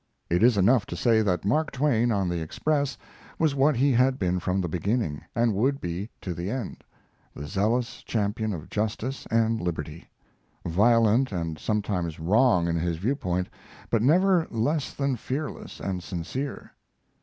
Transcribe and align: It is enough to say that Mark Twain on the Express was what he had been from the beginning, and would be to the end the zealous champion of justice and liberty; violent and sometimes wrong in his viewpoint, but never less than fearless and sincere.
It 0.31 0.41
is 0.41 0.57
enough 0.57 0.87
to 0.87 0.95
say 0.95 1.21
that 1.21 1.45
Mark 1.45 1.69
Twain 1.71 2.11
on 2.11 2.27
the 2.27 2.41
Express 2.41 2.97
was 3.37 3.53
what 3.53 3.75
he 3.75 3.91
had 3.91 4.17
been 4.17 4.39
from 4.39 4.59
the 4.59 4.67
beginning, 4.67 5.21
and 5.35 5.53
would 5.53 5.79
be 5.79 6.09
to 6.21 6.33
the 6.33 6.49
end 6.49 6.83
the 7.35 7.45
zealous 7.45 8.01
champion 8.01 8.51
of 8.51 8.67
justice 8.67 9.27
and 9.29 9.61
liberty; 9.61 10.09
violent 10.65 11.31
and 11.31 11.59
sometimes 11.59 12.19
wrong 12.19 12.67
in 12.67 12.77
his 12.77 12.97
viewpoint, 12.97 13.47
but 13.91 14.01
never 14.01 14.47
less 14.49 14.91
than 14.91 15.17
fearless 15.17 15.79
and 15.79 16.01
sincere. 16.01 16.71